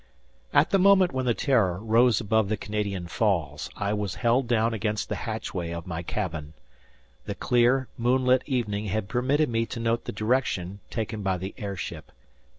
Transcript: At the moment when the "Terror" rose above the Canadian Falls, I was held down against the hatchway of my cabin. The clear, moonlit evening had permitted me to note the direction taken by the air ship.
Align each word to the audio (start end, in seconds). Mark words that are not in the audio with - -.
At 0.51 0.71
the 0.71 0.79
moment 0.79 1.11
when 1.11 1.27
the 1.27 1.35
"Terror" 1.35 1.77
rose 1.79 2.19
above 2.19 2.49
the 2.49 2.57
Canadian 2.57 3.07
Falls, 3.07 3.69
I 3.75 3.93
was 3.93 4.15
held 4.15 4.47
down 4.47 4.73
against 4.73 5.09
the 5.09 5.15
hatchway 5.29 5.69
of 5.69 5.85
my 5.85 6.01
cabin. 6.01 6.55
The 7.25 7.35
clear, 7.35 7.87
moonlit 7.99 8.41
evening 8.47 8.85
had 8.87 9.07
permitted 9.07 9.47
me 9.49 9.67
to 9.67 9.79
note 9.79 10.05
the 10.05 10.11
direction 10.11 10.79
taken 10.89 11.21
by 11.21 11.37
the 11.37 11.53
air 11.55 11.75
ship. 11.75 12.11